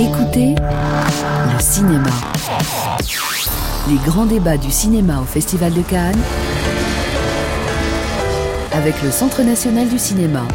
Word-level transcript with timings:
Écoutez 0.00 0.54
le 0.54 1.60
cinéma. 1.60 2.08
Les 3.86 3.98
grands 4.06 4.24
débats 4.24 4.56
du 4.56 4.70
cinéma 4.70 5.20
au 5.20 5.26
Festival 5.26 5.74
de 5.74 5.82
Cannes 5.82 6.18
avec 8.72 9.02
le 9.02 9.10
Centre 9.10 9.42
national 9.42 9.90
du 9.90 9.98
cinéma. 9.98 10.48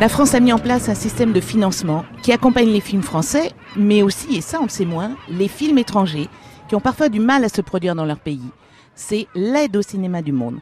La 0.00 0.08
France 0.08 0.36
a 0.36 0.38
mis 0.38 0.52
en 0.52 0.60
place 0.60 0.88
un 0.88 0.94
système 0.94 1.32
de 1.32 1.40
financement 1.40 2.04
qui 2.22 2.30
accompagne 2.30 2.68
les 2.68 2.80
films 2.80 3.02
français, 3.02 3.50
mais 3.74 4.02
aussi, 4.02 4.36
et 4.36 4.42
ça 4.42 4.58
on 4.60 4.66
le 4.66 4.68
sait 4.68 4.84
moins, 4.84 5.16
les 5.28 5.48
films 5.48 5.78
étrangers 5.78 6.28
qui 6.68 6.76
ont 6.76 6.80
parfois 6.80 7.08
du 7.08 7.18
mal 7.18 7.42
à 7.42 7.48
se 7.48 7.62
produire 7.62 7.96
dans 7.96 8.04
leur 8.04 8.20
pays. 8.20 8.48
C'est 8.94 9.26
l'aide 9.34 9.76
au 9.76 9.82
cinéma 9.82 10.22
du 10.22 10.30
monde. 10.30 10.60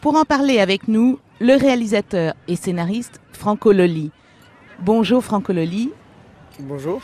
Pour 0.00 0.14
en 0.14 0.24
parler 0.24 0.60
avec 0.60 0.86
nous, 0.86 1.18
le 1.40 1.58
réalisateur 1.58 2.34
et 2.46 2.54
scénariste 2.54 3.20
Franco 3.32 3.72
Loli. 3.72 4.12
Bonjour 4.78 5.24
Franco 5.24 5.52
Loli. 5.52 5.90
Bonjour. 6.60 7.02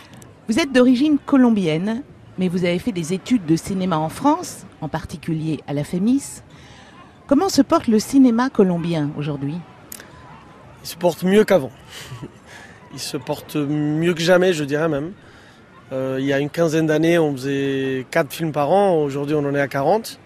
Vous 0.49 0.59
êtes 0.59 0.73
d'origine 0.73 1.19
colombienne, 1.19 2.03
mais 2.39 2.49
vous 2.49 2.65
avez 2.65 2.79
fait 2.79 2.93
des 2.93 3.13
études 3.13 3.45
de 3.45 3.55
cinéma 3.55 3.99
en 3.99 4.09
France, 4.09 4.65
en 4.81 4.89
particulier 4.89 5.61
à 5.67 5.75
la 5.75 5.85
FEMIS. 5.85 6.43
Comment 7.27 7.51
se 7.51 7.61
porte 7.61 7.87
le 7.87 7.99
cinéma 7.99 8.49
colombien 8.49 9.11
aujourd'hui? 9.19 9.57
Il 10.83 10.89
se 10.89 10.97
porte 10.97 11.23
mieux 11.23 11.45
qu'avant. 11.45 11.71
Il 12.95 12.99
se 12.99 13.17
porte 13.17 13.57
mieux 13.57 14.15
que 14.15 14.21
jamais, 14.21 14.53
je 14.53 14.65
dirais 14.65 14.89
même. 14.89 15.13
Euh, 15.93 16.19
il 16.21 16.27
y 16.27 16.33
a 16.35 16.39
une 16.41 16.51
quinzaine 16.51 16.87
d'années, 16.87 17.19
on 17.19 17.33
faisait 17.33 18.07
4 18.11 18.31
films 18.31 18.53
par 18.53 18.71
an. 18.71 18.97
Aujourd'hui, 18.97 19.35
on 19.35 19.47
en 19.47 19.55
est 19.55 19.61
à 19.61 19.69
40. 19.69 20.19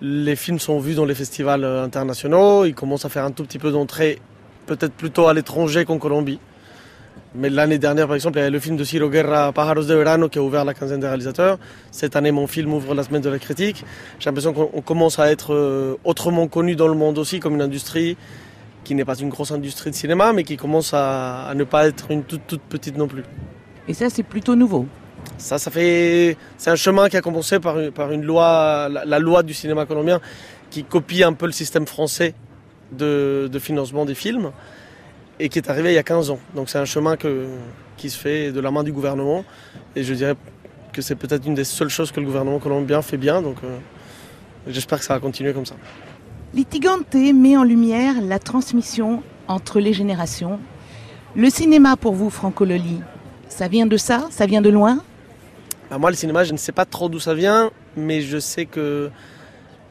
Les 0.00 0.34
films 0.34 0.58
sont 0.58 0.80
vus 0.80 0.94
dans 0.94 1.04
les 1.04 1.14
festivals 1.14 1.64
internationaux. 1.64 2.64
Ils 2.64 2.74
commencent 2.74 3.04
à 3.04 3.08
faire 3.08 3.24
un 3.24 3.30
tout 3.30 3.44
petit 3.44 3.60
peu 3.60 3.70
d'entrée, 3.70 4.18
peut-être 4.66 4.94
plutôt 4.94 5.28
à 5.28 5.34
l'étranger 5.34 5.84
qu'en 5.84 5.98
Colombie. 5.98 6.40
Mais 7.34 7.48
l'année 7.48 7.78
dernière, 7.78 8.06
par 8.06 8.14
exemple, 8.14 8.36
il 8.36 8.40
y 8.40 8.42
avait 8.42 8.50
le 8.50 8.58
film 8.58 8.76
de 8.76 8.84
Ciro 8.84 9.08
Guerra, 9.08 9.52
Pájaros 9.52 9.84
de 9.84 9.94
Verano, 9.94 10.28
qui 10.28 10.38
a 10.38 10.42
ouvert 10.42 10.66
la 10.66 10.74
quinzaine 10.74 11.00
des 11.00 11.06
réalisateurs. 11.06 11.58
Cette 11.90 12.14
année, 12.14 12.30
mon 12.30 12.46
film 12.46 12.74
ouvre 12.74 12.94
la 12.94 13.04
semaine 13.04 13.22
de 13.22 13.30
la 13.30 13.38
critique. 13.38 13.84
J'ai 14.18 14.28
l'impression 14.28 14.52
qu'on 14.52 14.82
commence 14.82 15.18
à 15.18 15.30
être 15.30 15.54
euh, 15.54 15.96
autrement 16.04 16.46
connu 16.46 16.76
dans 16.76 16.88
le 16.88 16.94
monde 16.94 17.16
aussi 17.18 17.40
comme 17.40 17.54
une 17.54 17.62
industrie 17.62 18.18
qui 18.84 18.94
n'est 18.94 19.06
pas 19.06 19.14
une 19.14 19.30
grosse 19.30 19.50
industrie 19.50 19.90
de 19.90 19.94
cinéma, 19.94 20.32
mais 20.34 20.44
qui 20.44 20.58
commence 20.58 20.92
à, 20.92 21.46
à 21.46 21.54
ne 21.54 21.64
pas 21.64 21.86
être 21.86 22.10
une 22.10 22.22
toute, 22.22 22.46
toute 22.46 22.62
petite 22.62 22.98
non 22.98 23.08
plus. 23.08 23.22
Et 23.88 23.94
ça, 23.94 24.10
c'est 24.10 24.24
plutôt 24.24 24.54
nouveau. 24.54 24.86
Ça, 25.38 25.58
ça 25.58 25.70
fait, 25.70 26.36
c'est 26.58 26.70
un 26.70 26.76
chemin 26.76 27.08
qui 27.08 27.16
a 27.16 27.22
commencé 27.22 27.60
par 27.60 27.78
une, 27.78 27.92
par 27.92 28.12
une 28.12 28.24
loi, 28.24 28.88
la, 28.90 29.04
la, 29.04 29.18
loi 29.18 29.42
du 29.42 29.54
cinéma 29.54 29.86
colombien, 29.86 30.20
qui 30.70 30.84
copie 30.84 31.22
un 31.22 31.32
peu 31.32 31.46
le 31.46 31.52
système 31.52 31.86
français 31.86 32.34
de, 32.90 33.48
de 33.50 33.58
financement 33.58 34.04
des 34.04 34.14
films 34.14 34.50
et 35.42 35.48
qui 35.48 35.58
est 35.58 35.68
arrivé 35.68 35.90
il 35.90 35.94
y 35.96 35.98
a 35.98 36.04
15 36.04 36.30
ans. 36.30 36.38
Donc 36.54 36.68
c'est 36.68 36.78
un 36.78 36.84
chemin 36.84 37.16
que, 37.16 37.48
qui 37.96 38.10
se 38.10 38.16
fait 38.16 38.52
de 38.52 38.60
la 38.60 38.70
main 38.70 38.84
du 38.84 38.92
gouvernement. 38.92 39.44
Et 39.96 40.04
je 40.04 40.14
dirais 40.14 40.36
que 40.92 41.02
c'est 41.02 41.16
peut-être 41.16 41.44
une 41.44 41.56
des 41.56 41.64
seules 41.64 41.88
choses 41.88 42.12
que 42.12 42.20
le 42.20 42.26
gouvernement 42.26 42.60
colombien 42.60 43.02
fait 43.02 43.16
bien. 43.16 43.42
Donc 43.42 43.56
euh, 43.64 43.76
j'espère 44.68 45.00
que 45.00 45.04
ça 45.04 45.14
va 45.14 45.20
continuer 45.20 45.52
comme 45.52 45.66
ça. 45.66 45.74
Litigante 46.54 47.14
met 47.14 47.56
en 47.56 47.64
lumière 47.64 48.14
la 48.22 48.38
transmission 48.38 49.24
entre 49.48 49.80
les 49.80 49.92
générations. 49.92 50.60
Le 51.34 51.50
cinéma 51.50 51.96
pour 51.96 52.14
vous, 52.14 52.30
Franco 52.30 52.64
Loli, 52.64 53.00
ça 53.48 53.66
vient 53.66 53.86
de 53.86 53.96
ça? 53.96 54.28
Ça 54.30 54.46
vient 54.46 54.62
de 54.62 54.70
loin? 54.70 55.02
Bah 55.90 55.98
Moi, 55.98 56.10
le 56.10 56.16
cinéma, 56.16 56.44
je 56.44 56.52
ne 56.52 56.58
sais 56.58 56.72
pas 56.72 56.84
trop 56.84 57.08
d'où 57.08 57.18
ça 57.18 57.34
vient, 57.34 57.72
mais 57.96 58.20
je 58.20 58.38
sais 58.38 58.66
que 58.66 59.10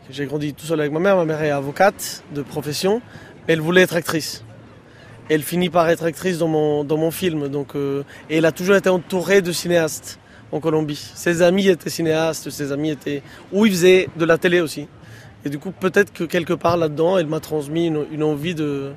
j'ai 0.10 0.26
grandi 0.28 0.54
tout 0.54 0.66
seul 0.66 0.80
avec 0.80 0.94
ma 0.94 1.00
mère. 1.00 1.18
Ma 1.18 1.26
mère 1.26 1.42
est 1.42 1.50
avocate 1.50 2.24
de 2.34 2.42
profession, 2.42 3.02
mais 3.48 3.56
elle 3.56 3.62
voulait 3.62 3.82
être 3.82 3.98
actrice 3.98 4.46
elle 5.34 5.44
finit 5.44 5.70
par 5.70 5.90
être 5.90 6.04
actrice 6.04 6.38
dans 6.40 6.50
mon, 6.50 6.84
dans 6.84 6.98
mon 6.98 7.10
film. 7.10 7.48
Donc, 7.48 7.76
euh, 7.76 8.04
et 8.30 8.38
elle 8.38 8.46
a 8.46 8.52
toujours 8.52 8.76
été 8.76 8.90
entourée 8.90 9.42
de 9.42 9.54
cinéastes 9.54 10.20
en 10.52 10.60
Colombie. 10.60 11.12
Ses 11.16 11.42
amis 11.42 11.70
étaient 11.70 11.90
cinéastes, 11.90 12.50
ses 12.50 12.74
amis 12.74 12.90
étaient... 12.90 13.24
Ou 13.54 13.66
ils 13.66 13.72
faisaient 13.72 14.10
de 14.18 14.26
la 14.26 14.38
télé 14.38 14.60
aussi. 14.60 14.88
Et 15.46 15.50
du 15.50 15.58
coup, 15.58 15.72
peut-être 15.72 16.12
que 16.12 16.26
quelque 16.26 16.52
part 16.54 16.76
là-dedans, 16.76 17.18
elle 17.18 17.28
m'a 17.28 17.40
transmis 17.40 17.88
une, 17.88 18.06
une, 18.12 18.24
envie 18.24 18.56
de, 18.56 18.92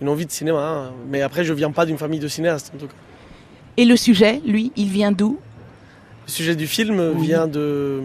une 0.00 0.08
envie 0.08 0.24
de 0.24 0.32
cinéma. 0.32 0.66
Hein. 0.66 0.92
Mais 1.10 1.20
après, 1.20 1.44
je 1.44 1.52
viens 1.52 1.70
pas 1.70 1.84
d'une 1.84 1.98
famille 1.98 2.20
de 2.20 2.28
cinéastes, 2.28 2.72
en 2.74 2.78
tout 2.78 2.86
cas. 2.86 2.94
Et 3.76 3.84
le 3.84 3.96
sujet, 3.96 4.40
lui, 4.46 4.72
il 4.76 4.88
vient 4.88 5.12
d'où? 5.12 5.38
Le 6.26 6.32
sujet 6.32 6.56
du 6.56 6.66
film 6.66 6.98
oui. 7.16 7.26
vient 7.26 7.46
de... 7.46 8.00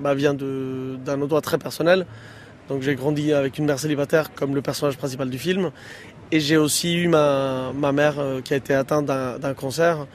Bah, 0.00 0.14
vient 0.14 0.34
d'un 0.34 1.22
endroit 1.22 1.40
très 1.40 1.58
personnel. 1.58 2.04
Donc 2.68 2.82
j'ai 2.82 2.94
grandi 2.94 3.32
avec 3.32 3.58
une 3.58 3.66
mère 3.66 3.78
célibataire 3.78 4.34
comme 4.34 4.54
le 4.54 4.62
personnage 4.62 4.96
principal 4.96 5.30
du 5.30 5.38
film. 5.38 5.70
Et 6.32 6.40
j'ai 6.40 6.56
aussi 6.56 6.96
eu 6.96 7.08
ma, 7.08 7.72
ma 7.72 7.92
mère 7.92 8.18
euh, 8.18 8.40
qui 8.40 8.52
a 8.52 8.56
été 8.56 8.74
atteinte 8.74 9.06
d'un 9.06 9.54
cancer. 9.54 10.06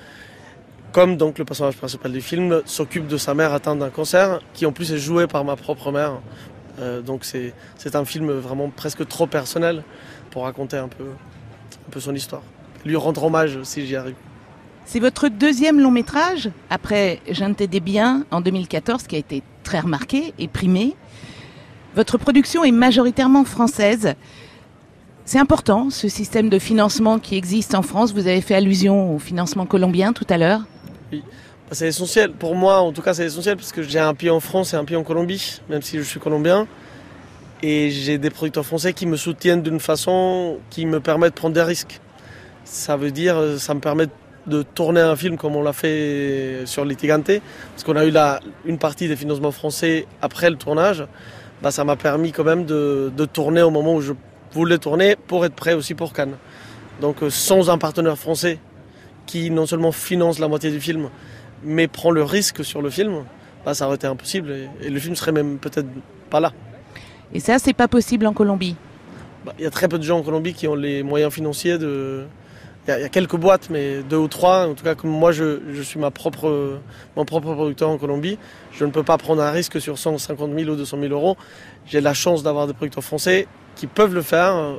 Comme 0.92 1.16
donc 1.16 1.40
le 1.40 1.46
personnage 1.46 1.78
principal 1.78 2.12
du 2.12 2.22
film 2.22 2.62
s'occupe 2.66 3.08
de 3.08 3.18
sa 3.18 3.34
mère 3.34 3.54
atteinte 3.54 3.80
d'un 3.80 3.90
cancer, 3.90 4.42
qui 4.54 4.66
en 4.66 4.74
plus 4.74 4.92
est 4.92 4.98
joué 4.98 5.26
par 5.26 5.46
ma 5.46 5.56
propre 5.56 5.92
mère. 5.92 6.20
Euh, 6.80 7.02
donc 7.02 7.24
c'est 7.24 7.96
un 7.96 8.04
film 8.04 8.32
vraiment 8.32 8.70
presque 8.70 9.08
trop 9.08 9.28
personnel 9.28 9.84
pour 10.32 10.44
raconter 10.44 10.78
un 10.78 10.90
peu, 10.90 11.06
un 11.06 11.92
peu 11.92 12.02
son 12.02 12.14
histoire. 12.14 12.44
Lui 12.84 12.98
rendre 12.98 13.24
hommage 13.24 13.64
si 13.64 13.86
j'y 13.86 13.96
arrive. 13.96 14.16
C'est 14.84 15.00
votre 15.00 15.30
deuxième 15.30 15.80
long 15.80 15.92
métrage, 15.92 16.50
après 16.70 17.22
J'en 17.30 17.52
des 17.52 17.80
biens 17.80 18.26
en 18.32 18.42
2014, 18.42 19.04
qui 19.04 19.16
a 19.16 19.20
été 19.20 19.44
très 19.64 19.80
remarqué 19.80 20.34
et 20.40 20.48
primé. 20.48 20.96
Votre 21.96 22.18
production 22.18 22.64
est 22.64 22.72
majoritairement 22.72 23.44
française. 23.44 24.16
C'est 25.26 25.40
important, 25.40 25.90
ce 25.90 26.08
système 26.08 26.50
de 26.50 26.58
financement 26.58 27.20
qui 27.20 27.36
existe 27.36 27.76
en 27.76 27.82
France. 27.82 28.14
Vous 28.14 28.28
avez 28.28 28.42
fait 28.42 28.56
allusion 28.56 29.16
au 29.16 29.20
financement 29.20 29.66
colombien 29.66 30.14
tout 30.14 30.26
à 30.30 30.38
l'heure. 30.38 30.62
Oui, 31.12 31.22
c'est 31.72 31.88
essentiel. 31.88 32.32
Pour 32.32 32.56
moi, 32.56 32.80
en 32.80 32.94
tout 32.94 33.02
cas, 33.02 33.14
c'est 33.14 33.26
essentiel 33.26 33.58
parce 33.58 33.74
que 33.74 33.84
j'ai 33.84 34.00
un 34.00 34.14
pied 34.14 34.30
en 34.30 34.40
France 34.40 34.74
et 34.74 34.78
un 34.78 34.86
pied 34.86 34.96
en 34.96 35.04
Colombie, 35.04 35.60
même 35.70 35.82
si 35.82 35.98
je 35.98 36.04
suis 36.04 36.20
colombien. 36.20 36.66
Et 37.62 37.92
j'ai 37.92 38.18
des 38.18 38.30
producteurs 38.30 38.66
français 38.66 38.94
qui 38.94 39.06
me 39.06 39.18
soutiennent 39.18 39.62
d'une 39.62 39.80
façon 39.80 40.58
qui 40.70 40.86
me 40.86 41.02
permet 41.02 41.30
de 41.30 41.36
prendre 41.36 41.54
des 41.54 41.62
risques. 41.62 42.00
Ça 42.64 42.96
veut 42.96 43.12
dire, 43.12 43.38
ça 43.58 43.74
me 43.74 43.82
permet 43.82 44.08
de 44.48 44.64
tourner 44.64 45.02
un 45.02 45.16
film 45.16 45.38
comme 45.38 45.56
on 45.56 45.62
l'a 45.62 45.74
fait 45.74 46.62
sur 46.66 46.86
Litigante, 46.86 47.32
parce 47.72 47.84
qu'on 47.84 47.96
a 47.96 48.06
eu 48.06 48.12
la, 48.12 48.40
une 48.66 48.80
partie 48.80 49.08
des 49.08 49.16
financements 49.16 49.52
français 49.52 50.08
après 50.22 50.50
le 50.50 50.56
tournage. 50.56 51.06
Bah, 51.62 51.72
ça 51.72 51.84
m'a 51.84 51.96
permis 51.96 52.32
quand 52.32 52.44
même 52.44 52.66
de, 52.66 53.12
de 53.16 53.26
tourner 53.26 53.62
au 53.62 53.70
moment 53.70 53.94
où 53.96 54.02
je 54.02 54.14
voulais 54.52 54.80
tourner 54.80 55.16
pour 55.16 55.46
être 55.46 55.54
prêt 55.54 55.74
aussi 55.74 55.94
pour 55.94 56.12
Cannes. 56.14 56.36
Donc 57.00 57.22
euh, 57.22 57.30
sans 57.30 57.70
un 57.70 57.78
partenaire 57.78 58.18
français 58.18 58.60
qui 59.28 59.52
non 59.52 59.66
seulement 59.66 59.92
finance 59.92 60.40
la 60.40 60.48
moitié 60.48 60.72
du 60.72 60.82
film, 60.82 61.10
mais 61.64 61.88
prend 61.88 62.12
le 62.12 62.24
risque 62.24 62.66
sur 62.66 62.82
le 62.82 62.90
film, 62.90 63.24
bah, 63.64 63.74
ça 63.74 63.86
aurait 63.86 63.96
été 63.96 64.08
impossible 64.08 64.52
et, 64.52 64.70
et 64.82 64.90
le 64.90 65.00
film 65.00 65.16
serait 65.16 65.32
même 65.32 65.58
peut-être 65.58 65.88
pas 66.30 66.40
là. 66.40 66.52
Et 67.34 67.40
ça, 67.40 67.60
c'est 67.60 67.74
pas 67.74 67.88
possible 67.88 68.26
en 68.26 68.34
Colombie? 68.34 68.76
Il 68.76 69.46
bah, 69.46 69.54
y 69.60 69.66
a 69.66 69.70
très 69.70 69.88
peu 69.88 69.98
de 69.98 70.04
gens 70.04 70.20
en 70.20 70.24
Colombie 70.24 70.54
qui 70.54 70.68
ont 70.68 70.76
les 70.76 71.04
moyens 71.04 71.32
financiers 71.32 71.78
de... 71.78 72.26
Il 72.88 72.96
y, 72.96 73.00
y, 73.00 73.04
a 73.04 73.10
quelques 73.10 73.36
boîtes, 73.36 73.70
mais 73.70 74.02
deux 74.02 74.18
ou 74.18 74.28
trois. 74.28 74.68
En 74.68 74.74
tout 74.74 74.84
cas, 74.84 74.96
comme 74.96 75.12
moi, 75.12 75.32
je, 75.32 75.60
je 75.72 75.82
suis 75.82 76.00
ma 76.00 76.12
propre, 76.12 76.80
mon 77.16 77.26
propre 77.26 77.54
producteur 77.54 77.90
en 77.90 77.98
Colombie, 77.98 78.38
je 78.72 78.86
ne 78.86 78.92
peux 78.92 79.04
pas 79.04 79.18
prendre 79.18 79.42
un 79.42 79.52
risque 79.52 79.80
sur 79.80 79.98
150 79.98 80.52
000 80.58 80.70
ou 80.72 80.76
200 80.76 80.98
000 81.00 81.14
euros. 81.14 81.38
J'ai 81.86 82.02
la 82.02 82.14
chance 82.14 82.44
d'avoir 82.44 82.68
des 82.68 82.74
producteurs 82.74 83.04
français 83.04 83.48
qui 83.76 83.88
peuvent 83.88 84.14
le 84.14 84.22
faire. 84.22 84.78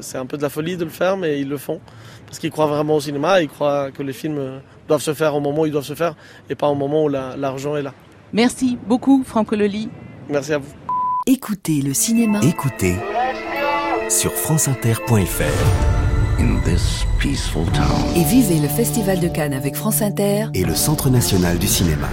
C'est 0.00 0.18
un 0.18 0.26
peu 0.26 0.36
de 0.36 0.42
la 0.42 0.50
folie 0.50 0.76
de 0.76 0.84
le 0.84 0.90
faire, 0.90 1.16
mais 1.16 1.40
ils 1.40 1.48
le 1.48 1.56
font. 1.56 1.80
Parce 2.26 2.38
qu'ils 2.38 2.50
croient 2.50 2.66
vraiment 2.66 2.96
au 2.96 3.00
cinéma, 3.00 3.40
ils 3.40 3.48
croient 3.48 3.90
que 3.90 4.02
les 4.02 4.12
films 4.12 4.60
doivent 4.86 5.02
se 5.02 5.14
faire 5.14 5.34
au 5.34 5.40
moment 5.40 5.62
où 5.62 5.66
ils 5.66 5.72
doivent 5.72 5.84
se 5.84 5.94
faire 5.94 6.14
et 6.48 6.54
pas 6.54 6.68
au 6.68 6.74
moment 6.74 7.04
où 7.04 7.08
l'argent 7.08 7.76
est 7.76 7.82
là. 7.82 7.94
Merci 8.32 8.78
beaucoup, 8.86 9.24
Franck 9.26 9.52
Loli. 9.52 9.88
Merci 10.28 10.52
à 10.52 10.58
vous. 10.58 10.72
Écoutez 11.26 11.80
le 11.82 11.94
cinéma. 11.94 12.40
Écoutez 12.42 12.96
sur 14.08 14.32
franceinter.fr. 14.32 15.99
In 16.40 16.58
this 16.64 17.04
peaceful 17.18 17.66
town. 17.66 18.16
Et 18.16 18.24
vivez 18.24 18.60
le 18.60 18.68
Festival 18.68 19.20
de 19.20 19.28
Cannes 19.28 19.52
avec 19.52 19.76
France 19.76 20.00
Inter 20.00 20.46
et 20.54 20.64
le 20.64 20.74
Centre 20.74 21.10
national 21.10 21.58
du 21.58 21.66
cinéma. 21.66 22.08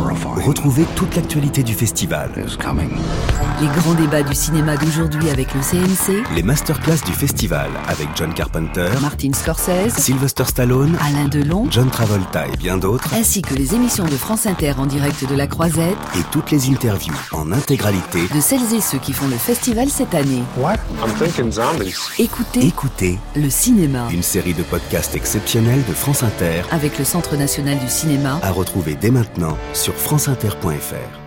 Retrouvez 0.00 0.84
toute 0.94 1.14
l'actualité 1.16 1.62
du 1.62 1.72
festival. 1.74 2.30
Les 2.36 3.66
grands 3.80 3.94
débats 3.94 4.22
du 4.22 4.34
cinéma 4.34 4.76
d'aujourd'hui 4.76 5.30
avec 5.30 5.48
le 5.54 5.60
CNC. 5.60 6.22
Les 6.34 6.42
masterclass 6.42 6.98
du 7.06 7.12
festival 7.12 7.70
avec 7.88 8.08
John 8.14 8.34
Carpenter, 8.34 8.90
Martin 9.00 9.32
Scorsese, 9.32 9.94
Sylvester 9.96 10.44
Stallone, 10.44 10.96
Alain 11.00 11.28
Delon, 11.28 11.66
John 11.70 11.88
Travolta 11.88 12.46
et 12.46 12.56
bien 12.56 12.76
d'autres. 12.76 13.14
Ainsi 13.14 13.42
que 13.42 13.54
les 13.54 13.74
émissions 13.74 14.04
de 14.04 14.10
France 14.10 14.46
Inter 14.46 14.74
en 14.78 14.86
direct 14.86 15.28
de 15.28 15.34
la 15.34 15.46
Croisette. 15.46 15.96
Et 16.16 16.22
toutes 16.30 16.50
les 16.50 16.68
interviews 16.70 17.14
en 17.32 17.50
intégralité 17.52 18.20
de 18.34 18.40
celles 18.40 18.74
et 18.74 18.80
ceux 18.80 18.98
qui 18.98 19.12
font 19.12 19.28
le 19.28 19.36
festival 19.36 19.88
cette 19.88 20.14
année. 20.14 20.42
What? 20.58 20.74
I'm 21.02 21.12
thinking 21.18 21.52
zombies. 21.52 21.96
Écoutez, 22.18 22.66
Écoutez 22.66 23.18
le 23.34 23.48
cinéma. 23.48 24.08
Une 24.12 24.22
série 24.22 24.54
de 24.54 24.62
podcasts 24.62 25.14
exceptionnels 25.14 25.82
de 25.88 25.94
France 25.94 26.22
Inter 26.22 26.62
avec 26.70 26.98
le 26.98 27.04
Centre 27.04 27.36
national 27.36 27.78
du 27.78 27.88
cinéma 27.88 28.38
à 28.42 28.50
retrouver 28.50 28.96
dès 29.00 29.10
maintenant 29.10 29.56
sur 29.86 29.94
franceinter.fr. 29.94 31.25